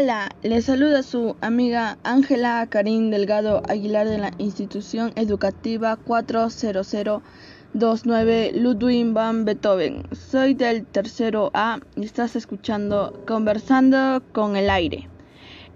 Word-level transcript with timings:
Hola, 0.00 0.28
les 0.44 0.66
saluda 0.66 1.02
su 1.02 1.34
amiga 1.40 1.98
Ángela 2.04 2.64
Karim 2.70 3.10
Delgado 3.10 3.64
Aguilar 3.68 4.06
de 4.06 4.18
la 4.18 4.30
institución 4.38 5.10
educativa 5.16 5.96
40029 5.96 8.52
Ludwig 8.54 9.12
van 9.12 9.44
Beethoven. 9.44 10.04
Soy 10.12 10.54
del 10.54 10.86
tercero 10.86 11.50
A 11.52 11.80
y 11.96 12.04
estás 12.04 12.36
escuchando 12.36 13.24
Conversando 13.26 14.22
con 14.32 14.54
el 14.54 14.70
aire. 14.70 15.08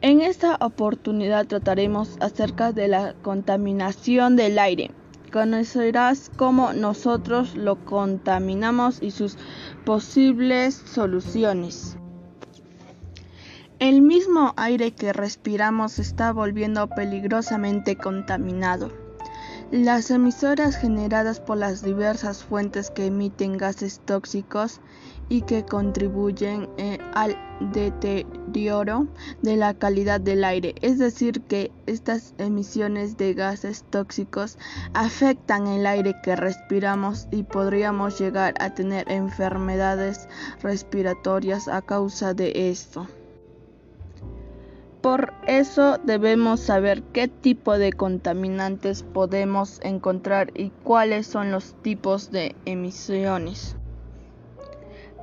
En 0.03 0.21
esta 0.21 0.55
oportunidad 0.61 1.49
trataremos 1.49 2.17
acerca 2.21 2.71
de 2.71 2.87
la 2.87 3.15
contaminación 3.23 4.37
del 4.37 4.61
aire. 4.61 4.93
Conocerás 5.33 6.31
cómo 6.37 6.73
nosotros 6.75 7.57
lo 7.57 7.85
contaminamos 7.85 9.03
y 9.03 9.11
sus 9.11 9.37
posibles 9.85 10.77
soluciones. 10.77 11.97
El 13.83 14.01
mismo 14.01 14.55
aire 14.57 14.93
que 14.93 15.13
respiramos 15.13 15.99
está 15.99 16.33
volviendo 16.33 16.87
peligrosamente 16.87 17.97
contaminado. 17.97 18.93
Las 19.73 20.09
emisoras 20.13 20.77
generadas 20.77 21.41
por 21.41 21.57
las 21.57 21.83
diversas 21.83 22.45
fuentes 22.45 22.93
que 22.93 23.07
emiten 23.07 23.59
gases 23.59 23.99
tóxicos 24.05 24.81
y 25.29 25.43
que 25.43 25.65
contribuyen 25.65 26.69
eh, 26.79 26.99
al 27.13 27.37
deterioro 27.73 29.09
de 29.43 29.57
la 29.57 29.75
calidad 29.75 30.21
del 30.21 30.45
aire. 30.45 30.77
Es 30.81 31.01
decir, 31.01 31.41
que 31.41 31.73
estas 31.87 32.35
emisiones 32.39 33.17
de 33.17 33.35
gases 33.35 33.83
tóxicos 33.91 34.59
afectan 34.95 35.67
el 35.67 35.87
aire 35.87 36.15
que 36.23 36.37
respiramos 36.37 37.27
y 37.33 37.43
podríamos 37.43 38.21
llegar 38.21 38.55
a 38.61 38.75
tener 38.75 39.11
enfermedades 39.11 40.29
respiratorias 40.63 41.67
a 41.67 41.83
causa 41.83 42.33
de 42.33 42.71
esto. 42.71 43.09
Por 45.03 45.35
eso 45.49 45.99
debemos 45.99 46.61
saber 46.61 47.03
qué 47.03 47.27
tipo 47.27 47.77
de 47.77 47.93
contaminantes 47.93 49.03
podemos 49.03 49.81
encontrar 49.83 50.53
y 50.55 50.71
cuáles 50.85 51.27
son 51.27 51.51
los 51.51 51.75
tipos 51.83 52.31
de 52.31 52.55
emisiones. 52.67 53.75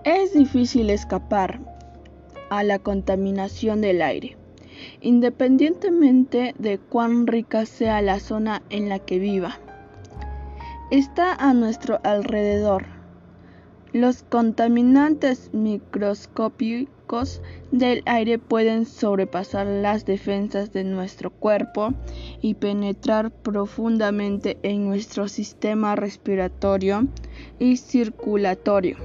Es 0.04 0.34
difícil 0.34 0.90
escapar 0.90 1.62
a 2.50 2.64
la 2.64 2.80
contaminación 2.80 3.80
del 3.80 4.02
aire, 4.02 4.36
independientemente 5.00 6.56
de 6.60 6.78
cuán 6.78 7.26
rica 7.26 7.66
sea 7.66 8.02
la 8.02 8.20
zona 8.20 8.62
en 8.70 8.90
la 8.90 9.00
que 9.00 9.18
viva. 9.18 9.60
Está 10.92 11.36
a 11.36 11.54
nuestro 11.54 12.02
alrededor. 12.04 12.99
Los 13.94 14.22
contaminantes 14.22 15.50
microscópicos 15.52 17.42
del 17.72 18.04
aire 18.06 18.38
pueden 18.38 18.86
sobrepasar 18.86 19.66
las 19.66 20.06
defensas 20.06 20.72
de 20.72 20.84
nuestro 20.84 21.32
cuerpo 21.32 21.96
y 22.40 22.54
penetrar 22.54 23.32
profundamente 23.32 24.60
en 24.62 24.88
nuestro 24.88 25.28
sistema 25.28 25.96
respiratorio 25.96 27.08
y 27.58 27.78
circulatorio, 27.78 28.98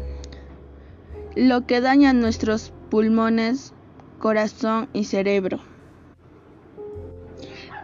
lo 1.35 1.67
que 1.67 1.81
daña 1.81 2.13
nuestros 2.13 2.71
pulmones, 2.91 3.73
corazón 4.19 4.91
y 4.93 5.05
cerebro. 5.05 5.61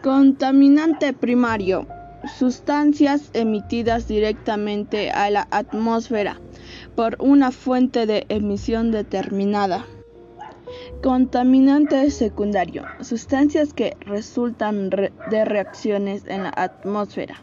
Contaminante 0.02 1.14
primario. 1.14 1.86
Sustancias 2.38 3.30
emitidas 3.34 4.08
directamente 4.08 5.10
a 5.10 5.30
la 5.30 5.46
atmósfera 5.50 6.40
por 6.96 7.16
una 7.20 7.50
fuente 7.50 8.06
de 8.06 8.26
emisión 8.28 8.90
determinada. 8.90 9.86
Contaminante 11.02 12.10
secundario. 12.10 12.84
Sustancias 13.00 13.72
que 13.72 13.96
resultan 14.00 14.90
de 14.90 15.44
reacciones 15.44 16.24
en 16.26 16.44
la 16.44 16.52
atmósfera 16.56 17.42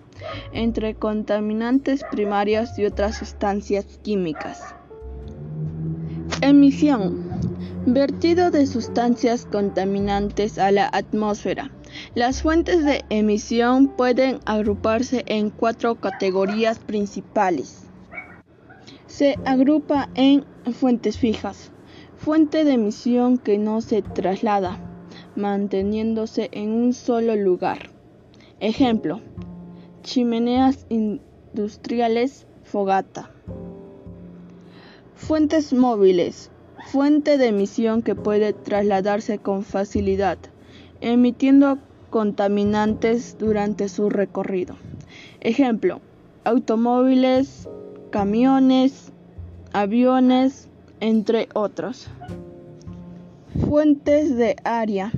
entre 0.51 0.95
contaminantes 0.95 2.03
primarios 2.11 2.77
y 2.77 2.85
otras 2.85 3.17
sustancias 3.17 3.99
químicas. 4.03 4.75
Emisión. 6.41 7.27
Vertido 7.85 8.51
de 8.51 8.67
sustancias 8.67 9.45
contaminantes 9.45 10.57
a 10.59 10.71
la 10.71 10.89
atmósfera. 10.91 11.71
Las 12.15 12.41
fuentes 12.41 12.83
de 12.83 13.05
emisión 13.09 13.87
pueden 13.87 14.39
agruparse 14.45 15.23
en 15.27 15.49
cuatro 15.49 15.95
categorías 15.95 16.79
principales. 16.79 17.83
Se 19.05 19.37
agrupa 19.45 20.09
en 20.15 20.45
fuentes 20.73 21.17
fijas, 21.17 21.71
fuente 22.15 22.63
de 22.63 22.73
emisión 22.73 23.37
que 23.37 23.57
no 23.57 23.81
se 23.81 24.01
traslada, 24.01 24.79
manteniéndose 25.35 26.49
en 26.51 26.71
un 26.71 26.93
solo 26.93 27.35
lugar. 27.35 27.89
Ejemplo, 28.59 29.21
chimeneas 30.01 30.85
industriales, 30.89 32.47
fogata. 32.63 33.31
Fuentes 35.15 35.73
móviles, 35.73 36.51
fuente 36.91 37.37
de 37.37 37.47
emisión 37.47 38.01
que 38.01 38.15
puede 38.15 38.53
trasladarse 38.53 39.39
con 39.39 39.63
facilidad, 39.63 40.37
emitiendo 41.01 41.77
contaminantes 42.09 43.37
durante 43.37 43.89
su 43.89 44.09
recorrido. 44.09 44.75
Ejemplo, 45.41 46.01
automóviles, 46.43 47.67
camiones, 48.09 49.11
aviones, 49.73 50.69
entre 50.99 51.49
otros. 51.53 52.07
Fuentes 53.67 54.35
de 54.35 54.55
área 54.63 55.11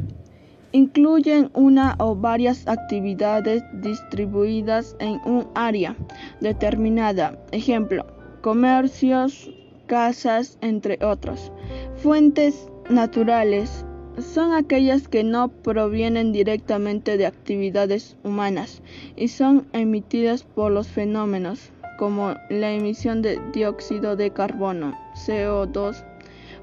incluyen 0.71 1.49
una 1.53 1.95
o 1.99 2.15
varias 2.15 2.67
actividades 2.67 3.63
distribuidas 3.81 4.95
en 4.99 5.19
un 5.25 5.47
área 5.55 5.95
determinada, 6.41 7.37
ejemplo, 7.51 8.05
comercios, 8.41 9.51
casas, 9.87 10.57
entre 10.61 11.03
otros. 11.03 11.51
Fuentes 11.95 12.69
naturales 12.89 13.85
son 14.21 14.53
aquellas 14.53 15.07
que 15.07 15.23
no 15.23 15.49
provienen 15.49 16.31
directamente 16.31 17.17
de 17.17 17.25
actividades 17.25 18.17
humanas 18.23 18.81
y 19.15 19.27
son 19.29 19.67
emitidas 19.73 20.43
por 20.43 20.71
los 20.71 20.87
fenómenos 20.87 21.71
como 21.97 22.35
la 22.49 22.71
emisión 22.71 23.21
de 23.21 23.41
dióxido 23.51 24.15
de 24.15 24.31
carbono, 24.31 24.97
CO2, 25.15 26.03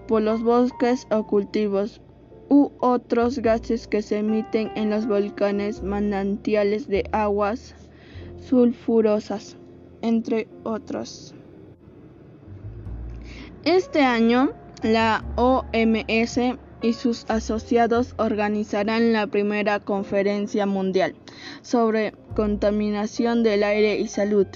por 0.09 0.23
los 0.23 0.43
bosques 0.43 1.07
o 1.11 1.27
cultivos 1.27 2.01
u 2.49 2.71
otros 2.81 3.41
gases 3.41 3.87
que 3.87 4.03
se 4.03 4.19
emiten 4.19 4.71
en 4.77 4.89
los 4.89 5.07
volcanes 5.07 5.83
manantiales 5.83 6.89
de 6.89 7.05
aguas 7.13 7.75
sulfurosas, 8.39 9.57
entre 10.01 10.49
otros. 10.65 11.35
Este 13.65 14.01
año, 14.03 14.53
la 14.83 15.25
OMS 15.37 16.57
y 16.87 16.93
sus 16.93 17.25
asociados 17.29 18.15
organizarán 18.17 19.13
la 19.13 19.27
primera 19.27 19.81
conferencia 19.81 20.67
mundial 20.67 21.17
sobre 21.61 22.13
contaminación 22.37 23.43
del 23.43 23.65
aire 23.65 23.99
y 23.99 24.07
salud 24.07 24.47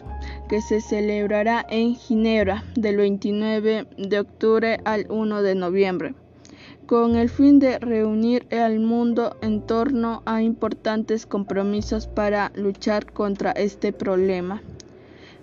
que 0.48 0.60
se 0.62 0.80
celebrará 0.80 1.66
en 1.68 1.96
Ginebra 1.96 2.62
del 2.76 2.98
29 2.98 3.88
de 3.98 4.20
octubre 4.20 4.78
al 4.84 5.06
1 5.08 5.42
de 5.42 5.56
noviembre, 5.56 6.14
con 6.86 7.16
el 7.16 7.30
fin 7.30 7.58
de 7.58 7.80
reunir 7.80 8.46
al 8.52 8.78
mundo 8.78 9.36
en 9.42 9.66
torno 9.66 10.22
a 10.24 10.40
importantes 10.40 11.26
compromisos 11.26 12.06
para 12.06 12.52
luchar 12.54 13.10
contra 13.12 13.50
este 13.50 13.92
problema. 13.92 14.62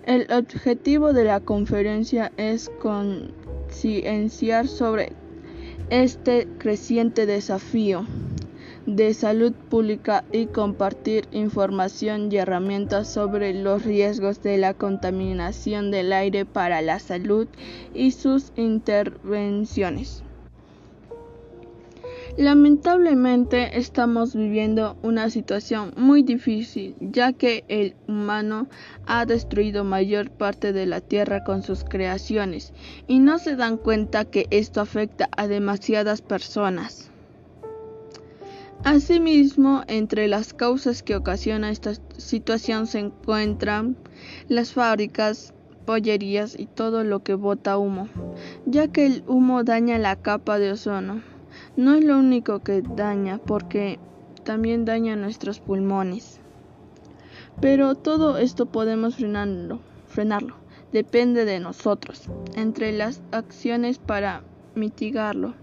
El 0.06 0.26
objetivo 0.32 1.12
de 1.12 1.24
la 1.24 1.40
conferencia 1.40 2.32
es 2.38 2.70
concienciar 2.80 4.68
sobre 4.68 5.12
este 5.90 6.46
creciente 6.58 7.26
desafío 7.26 8.04
de 8.86 9.12
salud 9.12 9.52
pública 9.52 10.24
y 10.32 10.46
compartir 10.46 11.28
información 11.30 12.32
y 12.32 12.36
herramientas 12.36 13.12
sobre 13.12 13.52
los 13.52 13.84
riesgos 13.84 14.42
de 14.42 14.56
la 14.56 14.74
contaminación 14.74 15.90
del 15.90 16.12
aire 16.12 16.44
para 16.46 16.80
la 16.80 16.98
salud 16.98 17.48
y 17.94 18.12
sus 18.12 18.52
intervenciones. 18.56 20.22
Lamentablemente 22.38 23.80
estamos 23.80 24.36
viviendo 24.36 24.96
una 25.02 25.28
situación 25.28 25.92
muy 25.96 26.22
difícil 26.22 26.94
ya 27.00 27.32
que 27.32 27.64
el 27.66 27.96
humano 28.06 28.68
ha 29.06 29.26
destruido 29.26 29.82
mayor 29.82 30.30
parte 30.30 30.72
de 30.72 30.86
la 30.86 31.00
tierra 31.00 31.42
con 31.42 31.64
sus 31.64 31.82
creaciones 31.82 32.72
y 33.08 33.18
no 33.18 33.40
se 33.40 33.56
dan 33.56 33.76
cuenta 33.76 34.24
que 34.24 34.46
esto 34.52 34.80
afecta 34.80 35.28
a 35.36 35.48
demasiadas 35.48 36.22
personas. 36.22 37.10
Asimismo, 38.84 39.82
entre 39.88 40.28
las 40.28 40.54
causas 40.54 41.02
que 41.02 41.16
ocasionan 41.16 41.72
esta 41.72 41.94
situación 42.18 42.86
se 42.86 43.00
encuentran 43.00 43.96
las 44.46 44.74
fábricas, 44.74 45.54
pollerías 45.86 46.56
y 46.56 46.66
todo 46.66 47.02
lo 47.02 47.24
que 47.24 47.34
bota 47.34 47.78
humo, 47.78 48.08
ya 48.64 48.86
que 48.86 49.06
el 49.06 49.24
humo 49.26 49.64
daña 49.64 49.98
la 49.98 50.14
capa 50.14 50.60
de 50.60 50.70
ozono, 50.70 51.20
No 51.78 51.94
es 51.94 52.02
lo 52.04 52.18
único 52.18 52.58
que 52.58 52.82
daña 52.82 53.38
porque 53.38 54.00
también 54.42 54.84
daña 54.84 55.14
nuestros 55.14 55.60
pulmones. 55.60 56.40
Pero 57.60 57.94
todo 57.94 58.36
esto 58.36 58.66
podemos 58.66 59.14
frenarlo, 59.14 59.78
frenarlo. 60.08 60.56
Depende 60.92 61.44
de 61.44 61.60
nosotros. 61.60 62.28
Entre 62.56 62.90
las 62.90 63.22
acciones 63.30 64.00
para 64.00 64.42
mitigarlo 64.74 65.54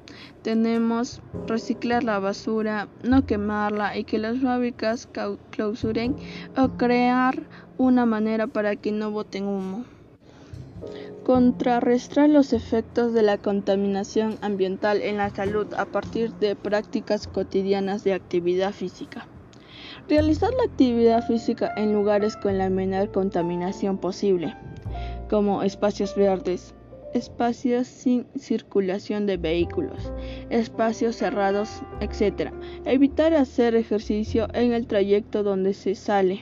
tenemos 0.42 1.22
reciclar 1.48 2.06
la 2.06 2.20
basura, 2.20 2.88
no 3.04 3.26
quemarla 3.26 3.98
y 3.98 4.06
que 4.06 4.18
las 4.18 4.40
fábricas 4.40 5.10
clausuren 5.50 6.16
o 6.56 6.70
crear 6.78 7.44
una 7.78 8.06
manera 8.06 8.48
para 8.48 8.78
que 8.78 8.94
no 8.94 9.12
boten 9.12 9.48
humo. 9.48 9.84
Contrarrestar 11.24 12.30
los 12.30 12.54
efectos 12.54 13.14
de 13.14 13.22
la 13.22 13.38
contaminación 13.38 14.38
ambiental 14.42 15.02
en 15.02 15.18
la 15.18 15.30
salud 15.30 15.74
a 15.76 15.86
partir 15.86 16.34
de 16.36 16.56
prácticas 16.56 17.28
cotidianas 17.28 18.04
de 18.04 18.14
actividad 18.14 18.74
física. 18.74 19.28
Realizar 20.08 20.52
la 20.54 20.66
actividad 20.66 21.26
física 21.26 21.74
en 21.78 21.94
lugares 21.94 22.38
con 22.38 22.58
la 22.58 22.70
menor 22.70 23.12
contaminación 23.12 23.98
posible, 23.98 24.56
como 25.30 25.64
espacios 25.64 26.16
verdes, 26.16 26.76
espacios 27.16 27.88
sin 27.88 28.28
circulación 28.38 29.26
de 29.26 29.38
vehículos, 29.38 30.12
espacios 30.50 31.16
cerrados, 31.16 31.82
etc. 32.02 32.52
Evitar 32.84 33.34
hacer 33.34 33.76
ejercicio 33.76 34.48
en 34.54 34.74
el 34.74 34.86
trayecto 34.86 35.42
donde 35.42 35.74
se 35.74 35.96
sale, 35.96 36.42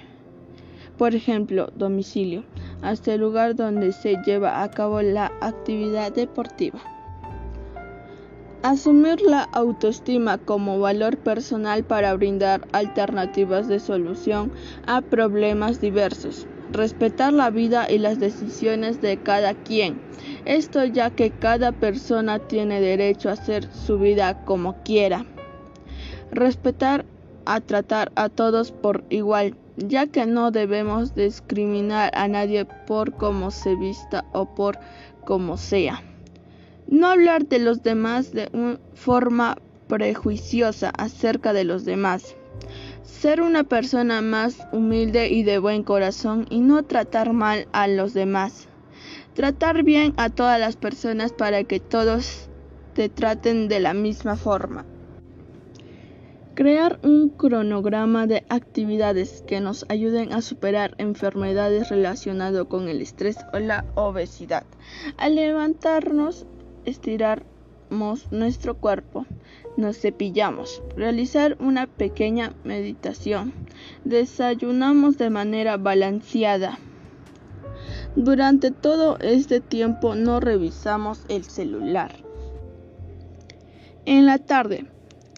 por 0.97 1.15
ejemplo, 1.15 1.71
domicilio, 1.75 2.43
hasta 2.83 3.13
el 3.13 3.21
lugar 3.21 3.55
donde 3.55 3.91
se 3.91 4.17
lleva 4.25 4.61
a 4.61 4.69
cabo 4.69 5.01
la 5.01 5.31
actividad 5.41 6.11
deportiva. 6.11 6.79
Asumir 8.61 9.19
la 9.21 9.43
autoestima 9.51 10.37
como 10.37 10.79
valor 10.79 11.17
personal 11.17 11.83
para 11.83 12.13
brindar 12.13 12.65
alternativas 12.71 13.67
de 13.67 13.79
solución 13.79 14.53
a 14.87 15.01
problemas 15.01 15.81
diversos. 15.81 16.47
Respetar 16.71 17.33
la 17.33 17.49
vida 17.49 17.91
y 17.91 17.97
las 17.97 18.19
decisiones 18.19 19.01
de 19.01 19.17
cada 19.17 19.53
quien. 19.53 20.01
Esto 20.45 20.85
ya 20.85 21.09
que 21.09 21.29
cada 21.31 21.73
persona 21.73 22.39
tiene 22.39 22.79
derecho 22.79 23.29
a 23.29 23.33
hacer 23.33 23.67
su 23.73 23.99
vida 23.99 24.45
como 24.45 24.81
quiera. 24.83 25.25
Respetar 26.31 27.05
a 27.45 27.59
tratar 27.59 28.13
a 28.15 28.29
todos 28.29 28.71
por 28.71 29.03
igual, 29.09 29.57
ya 29.77 30.07
que 30.07 30.25
no 30.25 30.51
debemos 30.51 31.15
discriminar 31.15 32.11
a 32.15 32.27
nadie 32.27 32.65
por 32.65 33.13
cómo 33.13 33.51
se 33.51 33.75
vista 33.75 34.25
o 34.33 34.53
por 34.53 34.79
cómo 35.25 35.57
sea. 35.57 36.03
No 36.87 37.07
hablar 37.07 37.47
de 37.47 37.59
los 37.59 37.81
demás 37.81 38.33
de 38.33 38.49
una 38.53 38.79
forma 38.93 39.57
prejuiciosa 39.87 40.91
acerca 40.97 41.53
de 41.53 41.63
los 41.63 41.85
demás. 41.85 42.35
Ser 43.03 43.41
una 43.41 43.63
persona 43.63 44.21
más 44.21 44.67
humilde 44.71 45.29
y 45.29 45.43
de 45.43 45.59
buen 45.59 45.83
corazón 45.83 46.45
y 46.49 46.59
no 46.59 46.83
tratar 46.83 47.33
mal 47.33 47.67
a 47.71 47.87
los 47.87 48.13
demás. 48.13 48.67
Tratar 49.33 49.83
bien 49.83 50.13
a 50.17 50.29
todas 50.29 50.59
las 50.59 50.75
personas 50.75 51.31
para 51.31 51.63
que 51.63 51.79
todos 51.79 52.49
te 52.93 53.09
traten 53.09 53.67
de 53.67 53.79
la 53.79 53.93
misma 53.93 54.35
forma. 54.35 54.85
Crear 56.55 56.99
un 57.01 57.29
cronograma 57.29 58.27
de 58.27 58.45
actividades 58.47 59.43
que 59.47 59.59
nos 59.59 59.87
ayuden 59.89 60.33
a 60.33 60.43
superar 60.43 60.93
enfermedades 60.99 61.89
relacionadas 61.89 62.65
con 62.65 62.87
el 62.89 63.01
estrés 63.01 63.37
o 63.53 63.57
la 63.57 63.85
obesidad. 63.95 64.63
Al 65.17 65.33
levantarnos 65.33 66.45
estiramos 66.85 68.31
nuestro 68.31 68.77
cuerpo, 68.77 69.25
nos 69.77 69.97
cepillamos, 69.97 70.83
realizar 70.95 71.57
una 71.59 71.87
pequeña 71.87 72.53
meditación, 72.63 73.51
desayunamos 74.03 75.17
de 75.17 75.31
manera 75.31 75.77
balanceada. 75.77 76.77
Durante 78.15 78.69
todo 78.69 79.17
este 79.17 79.59
tiempo 79.59 80.13
no 80.13 80.39
revisamos 80.39 81.25
el 81.29 81.45
celular. 81.45 82.15
En 84.05 84.27
la 84.27 84.37
tarde, 84.37 84.85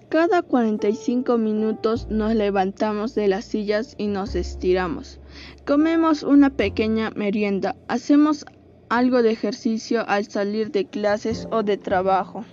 cada 0.10 0.44
45 0.44 1.38
minutos 1.38 2.08
nos 2.10 2.36
levantamos 2.36 3.16
de 3.16 3.28
las 3.28 3.46
sillas 3.46 3.96
y 3.98 4.08
nos 4.08 4.36
estiramos. 4.36 5.20
Comemos 5.66 6.24
una 6.24 6.52
pequeña 6.52 7.10
merienda, 7.12 7.76
hacemos 7.88 8.46
algo 8.90 9.24
de 9.24 9.32
ejercicio 9.32 10.08
al 10.08 10.26
salir 10.26 10.72
de 10.72 10.86
clases 10.86 11.48
o 11.52 11.64
de 11.64 11.78
trabajo. 11.78 12.46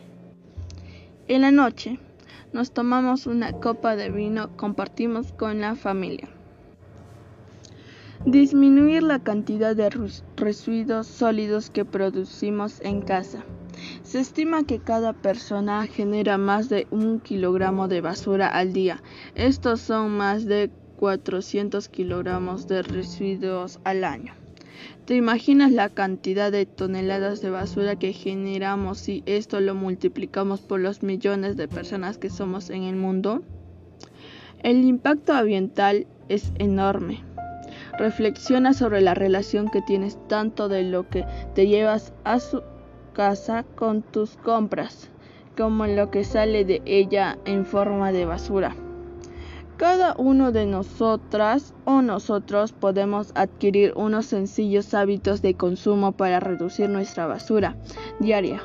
En 1.28 1.42
la 1.42 1.50
noche 1.50 1.98
nos 2.52 2.72
tomamos 2.72 3.26
una 3.26 3.52
copa 3.52 3.96
de 3.96 4.10
vino, 4.10 4.56
compartimos 4.56 5.32
con 5.32 5.60
la 5.60 5.76
familia. 5.76 6.28
Disminuir 8.24 9.02
la 9.02 9.18
cantidad 9.18 9.74
de 9.74 9.90
residuos 10.36 11.06
sólidos 11.06 11.70
que 11.70 11.84
producimos 11.84 12.80
en 12.80 13.02
casa. 13.02 13.44
Se 14.02 14.20
estima 14.20 14.64
que 14.64 14.78
cada 14.78 15.12
persona 15.12 15.86
genera 15.86 16.38
más 16.38 16.68
de 16.68 16.86
un 16.90 17.20
kilogramo 17.20 17.88
de 17.88 18.00
basura 18.00 18.48
al 18.48 18.72
día. 18.72 19.02
Estos 19.34 19.80
son 19.80 20.16
más 20.16 20.44
de 20.44 20.70
400 20.98 21.88
kilogramos 21.88 22.68
de 22.68 22.82
residuos 22.82 23.80
al 23.84 24.04
año. 24.04 24.34
¿Te 25.04 25.16
imaginas 25.16 25.72
la 25.72 25.88
cantidad 25.88 26.52
de 26.52 26.64
toneladas 26.64 27.40
de 27.40 27.50
basura 27.50 27.96
que 27.96 28.12
generamos 28.12 28.98
si 28.98 29.22
esto 29.26 29.60
lo 29.60 29.74
multiplicamos 29.74 30.60
por 30.60 30.80
los 30.80 31.02
millones 31.02 31.56
de 31.56 31.66
personas 31.68 32.18
que 32.18 32.30
somos 32.30 32.70
en 32.70 32.84
el 32.84 32.96
mundo? 32.96 33.42
El 34.62 34.84
impacto 34.84 35.32
ambiental 35.32 36.06
es 36.28 36.52
enorme. 36.58 37.20
Reflexiona 37.98 38.72
sobre 38.74 39.00
la 39.00 39.14
relación 39.14 39.68
que 39.68 39.82
tienes 39.82 40.18
tanto 40.28 40.68
de 40.68 40.84
lo 40.84 41.08
que 41.08 41.24
te 41.54 41.66
llevas 41.66 42.12
a 42.24 42.38
su 42.38 42.62
casa 43.12 43.64
con 43.76 44.02
tus 44.02 44.36
compras 44.36 45.10
como 45.56 45.86
lo 45.86 46.10
que 46.10 46.24
sale 46.24 46.64
de 46.64 46.82
ella 46.84 47.38
en 47.44 47.66
forma 47.66 48.12
de 48.12 48.24
basura. 48.24 48.74
Cada 49.76 50.14
uno 50.16 50.52
de 50.52 50.66
nosotras 50.66 51.74
o 51.84 52.02
nosotros 52.02 52.72
podemos 52.72 53.32
adquirir 53.34 53.92
unos 53.96 54.26
sencillos 54.26 54.94
hábitos 54.94 55.42
de 55.42 55.54
consumo 55.54 56.12
para 56.12 56.40
reducir 56.40 56.88
nuestra 56.88 57.26
basura 57.26 57.76
diaria. 58.20 58.62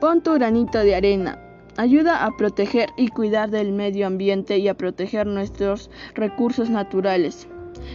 Pon 0.00 0.22
tu 0.22 0.34
granito 0.34 0.78
de 0.78 0.94
arena. 0.94 1.38
Ayuda 1.76 2.24
a 2.24 2.36
proteger 2.36 2.88
y 2.96 3.08
cuidar 3.08 3.50
del 3.50 3.72
medio 3.72 4.06
ambiente 4.06 4.58
y 4.58 4.66
a 4.66 4.74
proteger 4.74 5.28
nuestros 5.28 5.90
recursos 6.14 6.70
naturales. 6.70 7.48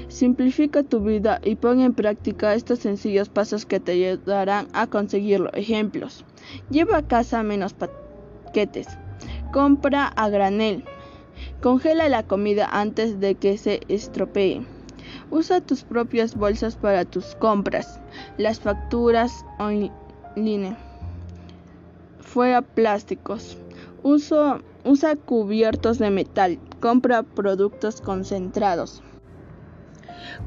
Simplifica 0.07 0.83
tu 0.83 0.99
vida 0.99 1.39
y 1.43 1.55
pon 1.55 1.79
en 1.81 1.93
práctica 1.93 2.53
estos 2.53 2.79
sencillos 2.79 3.29
pasos 3.29 3.65
que 3.65 3.79
te 3.79 3.93
ayudarán 3.93 4.67
a 4.73 4.87
conseguirlo. 4.87 5.51
Ejemplos. 5.53 6.23
Lleva 6.69 6.97
a 6.97 7.07
casa 7.07 7.41
menos 7.43 7.73
paquetes. 7.73 8.87
Compra 9.51 10.07
a 10.07 10.29
granel. 10.29 10.83
Congela 11.61 12.09
la 12.09 12.23
comida 12.23 12.67
antes 12.71 13.19
de 13.19 13.35
que 13.35 13.57
se 13.57 13.81
estropee. 13.87 14.65
Usa 15.31 15.61
tus 15.61 15.83
propias 15.83 16.35
bolsas 16.35 16.75
para 16.75 17.05
tus 17.05 17.35
compras. 17.35 17.99
Las 18.37 18.59
facturas 18.59 19.45
online. 19.59 20.75
Fuera 22.19 22.61
plásticos. 22.61 23.57
usa 24.03 25.15
cubiertos 25.25 25.97
de 25.97 26.11
metal. 26.11 26.59
Compra 26.79 27.23
productos 27.23 28.01
concentrados. 28.01 29.01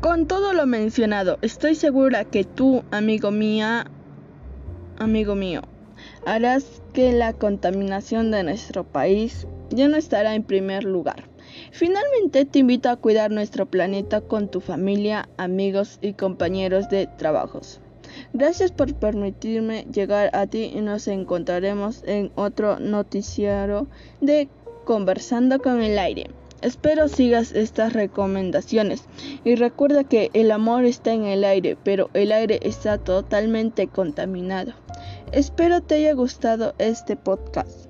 Con 0.00 0.26
todo 0.26 0.52
lo 0.52 0.66
mencionado, 0.66 1.38
estoy 1.42 1.74
segura 1.74 2.24
que 2.24 2.44
tú, 2.44 2.84
amigo 2.90 3.30
mía, 3.30 3.86
amigo 4.98 5.34
mío, 5.34 5.62
harás 6.24 6.82
que 6.92 7.12
la 7.12 7.32
contaminación 7.32 8.30
de 8.30 8.42
nuestro 8.42 8.84
país 8.84 9.46
ya 9.70 9.88
no 9.88 9.96
estará 9.96 10.34
en 10.34 10.42
primer 10.42 10.84
lugar. 10.84 11.28
Finalmente 11.72 12.44
te 12.44 12.58
invito 12.60 12.90
a 12.90 12.96
cuidar 12.96 13.30
nuestro 13.30 13.66
planeta 13.66 14.20
con 14.20 14.48
tu 14.48 14.60
familia, 14.60 15.28
amigos 15.36 15.98
y 16.02 16.12
compañeros 16.14 16.88
de 16.88 17.06
trabajos. 17.18 17.80
Gracias 18.32 18.72
por 18.72 18.94
permitirme 18.94 19.86
llegar 19.92 20.30
a 20.34 20.46
ti 20.46 20.72
y 20.74 20.80
nos 20.80 21.08
encontraremos 21.08 22.02
en 22.06 22.30
otro 22.34 22.78
noticiero 22.78 23.86
de 24.20 24.48
Conversando 24.84 25.58
con 25.58 25.82
el 25.82 25.98
aire. 25.98 26.30
Espero 26.62 27.08
sigas 27.08 27.52
estas 27.52 27.92
recomendaciones 27.92 29.04
y 29.44 29.54
recuerda 29.56 30.04
que 30.04 30.30
el 30.32 30.50
amor 30.50 30.84
está 30.84 31.12
en 31.12 31.24
el 31.24 31.44
aire, 31.44 31.76
pero 31.82 32.10
el 32.14 32.32
aire 32.32 32.60
está 32.62 32.98
totalmente 32.98 33.88
contaminado. 33.88 34.72
Espero 35.32 35.82
te 35.82 35.96
haya 35.96 36.14
gustado 36.14 36.74
este 36.78 37.16
podcast. 37.16 37.85